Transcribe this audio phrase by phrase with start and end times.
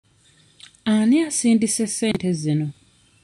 [0.93, 2.67] Ani asindise ssente zino?